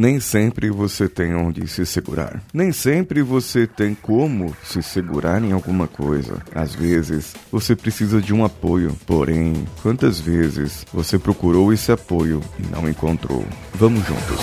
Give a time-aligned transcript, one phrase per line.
[0.00, 2.42] Nem sempre você tem onde se segurar.
[2.54, 6.42] Nem sempre você tem como se segurar em alguma coisa.
[6.54, 8.96] Às vezes, você precisa de um apoio.
[9.04, 13.44] Porém, quantas vezes você procurou esse apoio e não encontrou?
[13.74, 14.40] Vamos juntos.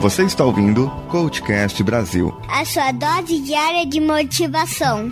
[0.00, 2.36] Você está ouvindo Coachcast Brasil.
[2.48, 5.08] A sua dose diária de motivação.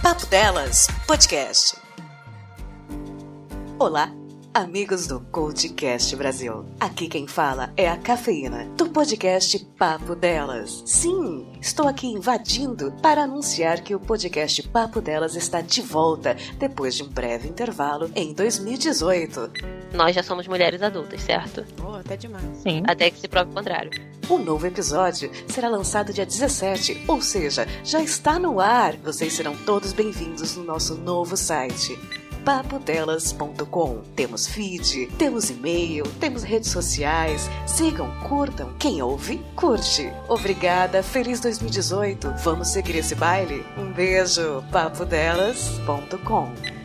[0.00, 1.79] Papo Delas Podcast.
[3.80, 4.12] Olá,
[4.52, 6.66] amigos do Coachcast Brasil.
[6.78, 10.82] Aqui quem fala é a Cafeína, do podcast Papo Delas.
[10.84, 16.94] Sim, estou aqui invadindo para anunciar que o podcast Papo Delas está de volta depois
[16.94, 19.50] de um breve intervalo em 2018.
[19.94, 21.64] Nós já somos mulheres adultas, certo?
[21.82, 22.58] Oh, até demais.
[22.58, 22.82] Sim.
[22.86, 23.92] Até que se prove o contrário.
[24.28, 28.98] O novo episódio será lançado dia 17, ou seja, já está no ar.
[28.98, 31.98] Vocês serão todos bem-vindos no nosso novo site
[32.44, 34.02] papodelas.com.
[34.16, 37.48] Temos feed, temos e-mail, temos redes sociais.
[37.66, 38.74] Sigam, curtam.
[38.78, 40.10] Quem ouve, curte.
[40.28, 42.34] Obrigada, feliz 2018.
[42.42, 43.64] Vamos seguir esse baile?
[43.76, 46.79] Um beijo, papodelas.com.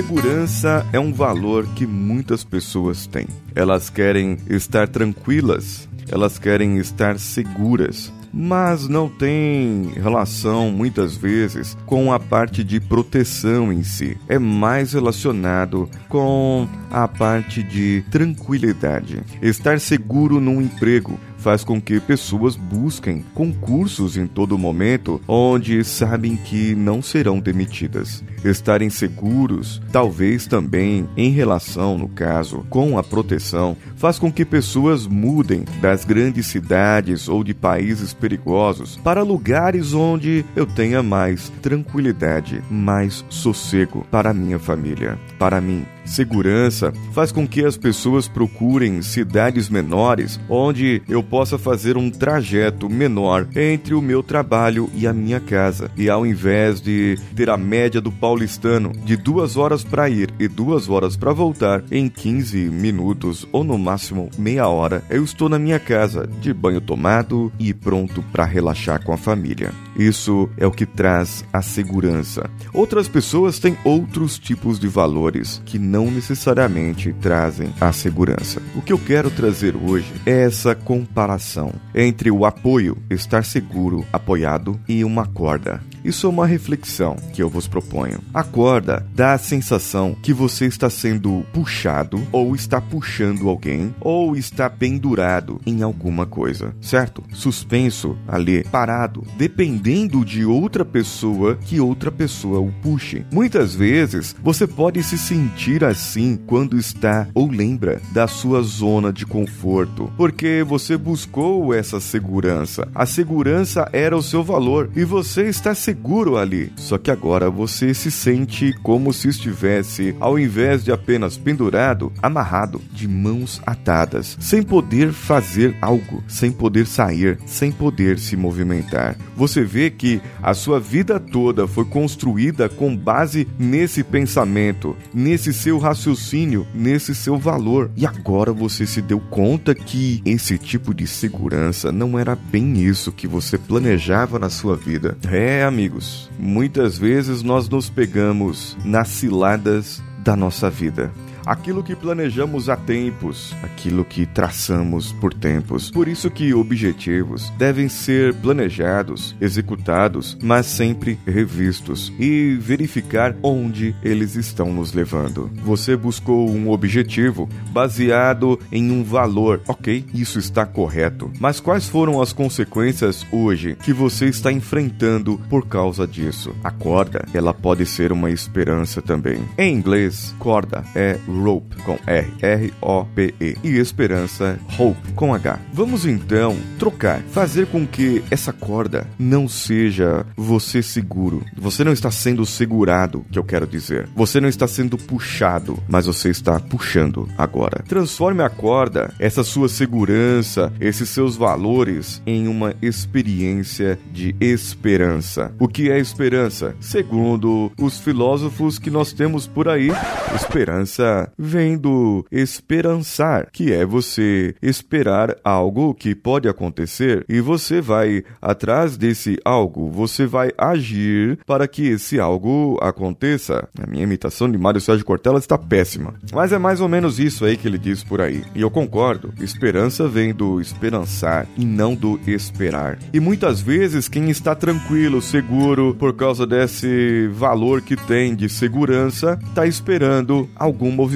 [0.00, 3.26] Segurança é um valor que muitas pessoas têm.
[3.54, 12.14] Elas querem estar tranquilas, elas querem estar seguras, mas não tem relação muitas vezes com
[12.14, 14.16] a parte de proteção em si.
[14.26, 19.22] É mais relacionado com a parte de tranquilidade.
[19.42, 26.36] Estar seguro num emprego faz com que pessoas busquem concursos em todo momento onde sabem
[26.36, 28.22] que não serão demitidas.
[28.44, 35.06] Estarem seguros, talvez também em relação, no caso, com a proteção, faz com que pessoas
[35.06, 42.62] mudem das grandes cidades ou de países perigosos para lugares onde eu tenha mais tranquilidade,
[42.70, 45.84] mais sossego para minha família, para mim.
[46.10, 52.90] Segurança faz com que as pessoas procurem cidades menores onde eu possa fazer um trajeto
[52.90, 55.88] menor entre o meu trabalho e a minha casa.
[55.96, 60.48] E ao invés de ter a média do paulistano de duas horas para ir e
[60.48, 65.60] duas horas para voltar em 15 minutos ou no máximo meia hora, eu estou na
[65.60, 69.70] minha casa de banho tomado e pronto para relaxar com a família.
[70.00, 72.48] Isso é o que traz a segurança.
[72.72, 78.62] Outras pessoas têm outros tipos de valores que não necessariamente trazem a segurança.
[78.74, 84.80] O que eu quero trazer hoje é essa comparação entre o apoio, estar seguro, apoiado,
[84.88, 85.82] e uma corda.
[86.04, 88.20] Isso é uma reflexão que eu vos proponho.
[88.32, 94.36] A corda dá a sensação que você está sendo puxado, ou está puxando alguém, ou
[94.36, 97.22] está pendurado em alguma coisa, certo?
[97.32, 103.24] Suspenso ali, parado, dependendo de outra pessoa que outra pessoa o puxe.
[103.32, 109.26] Muitas vezes você pode se sentir assim quando está ou lembra da sua zona de
[109.26, 112.88] conforto, porque você buscou essa segurança.
[112.94, 116.72] A segurança era o seu valor e você está seguro ali.
[116.76, 122.80] Só que agora você se sente como se estivesse, ao invés de apenas pendurado, amarrado,
[122.92, 129.16] de mãos atadas, sem poder fazer algo, sem poder sair, sem poder se movimentar.
[129.36, 135.78] Você vê que a sua vida toda foi construída com base nesse pensamento, nesse seu
[135.78, 137.90] raciocínio, nesse seu valor.
[137.96, 143.10] E agora você se deu conta que esse tipo de segurança não era bem isso
[143.10, 145.16] que você planejava na sua vida.
[145.28, 151.10] É, amigos, muitas vezes nós nos pegamos nas ciladas da nossa vida
[151.44, 155.90] aquilo que planejamos há tempos, aquilo que traçamos por tempos.
[155.90, 164.36] Por isso que objetivos devem ser planejados, executados, mas sempre revistos e verificar onde eles
[164.36, 165.50] estão nos levando.
[165.64, 169.60] Você buscou um objetivo baseado em um valor.
[169.66, 171.30] OK, isso está correto.
[171.38, 176.54] Mas quais foram as consequências hoje que você está enfrentando por causa disso?
[176.62, 179.42] A corda, ela pode ser uma esperança também.
[179.58, 185.58] Em inglês, corda é rope com R, R-O-P-E e esperança hope com H.
[185.72, 191.44] Vamos então trocar, fazer com que essa corda não seja você seguro.
[191.56, 194.08] Você não está sendo segurado, que eu quero dizer.
[194.14, 197.82] Você não está sendo puxado, mas você está puxando agora.
[197.88, 205.52] Transforme a corda, essa sua segurança, esses seus valores em uma experiência de esperança.
[205.58, 206.74] O que é esperança?
[206.80, 209.90] Segundo os filósofos que nós temos por aí,
[210.34, 218.22] esperança vem do esperançar, que é você esperar algo que pode acontecer e você vai
[218.40, 223.68] atrás desse algo, você vai agir para que esse algo aconteça.
[223.80, 227.44] A minha imitação de Mário Sérgio Cortella está péssima, mas é mais ou menos isso
[227.44, 228.42] aí que ele diz por aí.
[228.54, 229.32] E eu concordo.
[229.40, 232.98] Esperança vem do esperançar e não do esperar.
[233.12, 239.38] E muitas vezes quem está tranquilo, seguro por causa desse valor que tem de segurança,
[239.48, 241.09] está esperando algum movimento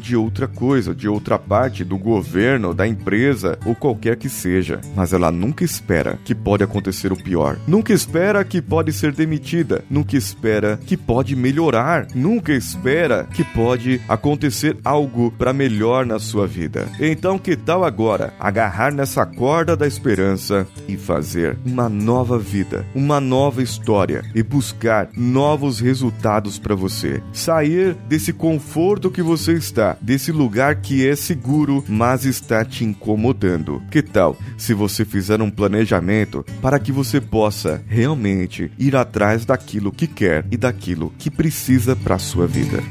[0.00, 4.80] de outra coisa, de outra parte do governo, da empresa ou qualquer que seja.
[4.94, 7.58] Mas ela nunca espera que pode acontecer o pior.
[7.66, 9.84] Nunca espera que pode ser demitida.
[9.88, 12.08] Nunca espera que pode melhorar.
[12.14, 16.88] Nunca espera que pode acontecer algo para melhor na sua vida.
[16.98, 23.20] Então, que tal agora agarrar nessa corda da esperança e fazer uma nova vida, uma
[23.20, 27.22] nova história e buscar novos resultados para você?
[27.32, 33.82] Sair desse conforto que você está, desse lugar que é seguro, mas está te incomodando.
[33.90, 39.92] Que tal se você fizer um planejamento para que você possa realmente ir atrás daquilo
[39.92, 42.82] que quer e daquilo que precisa para sua vida?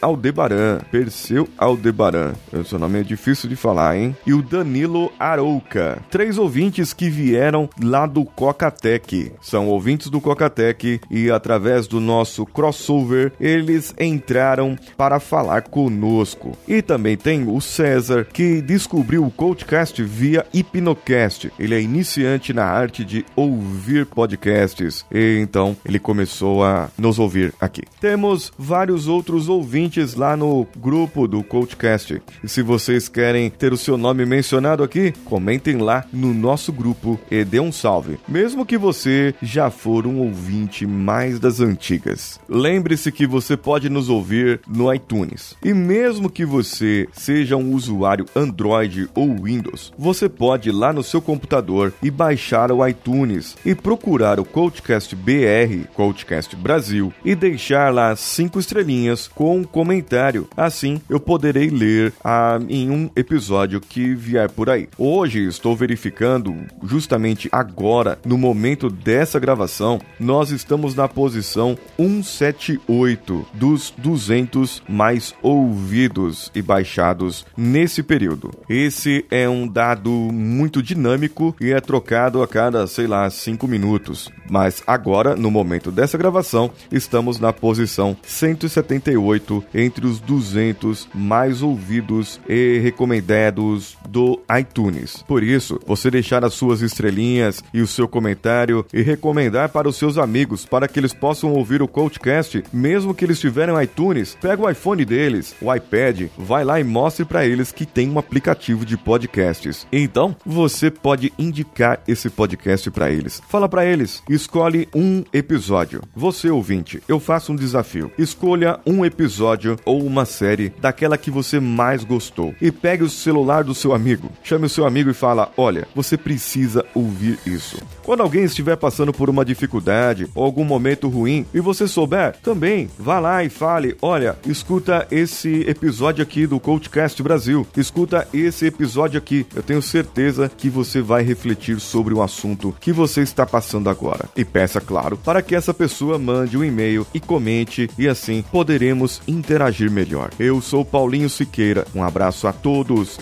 [0.00, 0.78] Aldebaran.
[0.90, 2.32] Perseu Aldebaran.
[2.64, 3.81] Seu nome é difícil de falar,
[4.26, 6.02] E o Danilo Arouca.
[6.10, 9.32] Três ouvintes que vieram lá do Cocatec.
[9.40, 16.56] São ouvintes do Cocatec e através do nosso crossover eles entraram para falar conosco.
[16.66, 21.52] E também tem o César que descobriu o Coachcast via Hipnocast.
[21.58, 25.04] Ele é iniciante na arte de ouvir podcasts.
[25.10, 27.82] E então ele começou a nos ouvir aqui.
[28.00, 32.22] Temos vários outros ouvintes lá no grupo do Coachcast.
[32.42, 37.18] E se vocês querem ter o seu nome mencionado aqui, comentem lá no nosso grupo
[37.30, 42.40] e dê um salve, mesmo que você já for um ouvinte mais das antigas.
[42.48, 45.56] Lembre-se que você pode nos ouvir no iTunes.
[45.64, 51.02] E mesmo que você seja um usuário Android ou Windows, você pode ir lá no
[51.02, 57.92] seu computador e baixar o iTunes e procurar o Coachcast BR, Coachcast Brasil, e deixar
[57.92, 60.48] lá cinco estrelinhas com um comentário.
[60.56, 64.88] Assim eu poderei ler ah, em um episódio episódio que vier por aí.
[64.98, 73.92] Hoje estou verificando, justamente agora, no momento dessa gravação, nós estamos na posição 178 dos
[73.96, 78.50] 200 mais ouvidos e baixados nesse período.
[78.68, 84.30] Esse é um dado muito dinâmico e é trocado a cada, sei lá, 5 minutos.
[84.50, 92.40] Mas agora, no momento dessa gravação, estamos na posição 178 entre os 200 mais ouvidos
[92.48, 93.12] e recomendados
[93.42, 95.24] dedos do iTunes.
[95.26, 99.96] Por isso, você deixar as suas estrelinhas e o seu comentário e recomendar para os
[99.96, 104.62] seus amigos para que eles possam ouvir o Coachcast, mesmo que eles tiverem iTunes, pega
[104.62, 108.84] o iPhone deles, o iPad, vai lá e mostre para eles que tem um aplicativo
[108.84, 109.86] de podcasts.
[109.92, 113.42] Então, você pode indicar esse podcast para eles.
[113.48, 116.02] Fala para eles, escolhe um episódio.
[116.14, 118.10] Você ouvinte, eu faço um desafio.
[118.16, 123.31] Escolha um episódio ou uma série daquela que você mais gostou e pegue o celular
[123.32, 124.30] celular do seu amigo.
[124.44, 127.78] Chame o seu amigo e fala: "Olha, você precisa ouvir isso".
[128.02, 132.90] Quando alguém estiver passando por uma dificuldade ou algum momento ruim e você souber, também
[132.98, 137.66] vá lá e fale: "Olha, escuta esse episódio aqui do Coachcast Brasil.
[137.74, 139.46] Escuta esse episódio aqui.
[139.54, 144.28] Eu tenho certeza que você vai refletir sobre o assunto que você está passando agora".
[144.36, 149.22] E peça, claro, para que essa pessoa mande um e-mail e comente e assim poderemos
[149.26, 150.30] interagir melhor.
[150.38, 151.86] Eu sou Paulinho Siqueira.
[151.94, 153.21] Um abraço a todos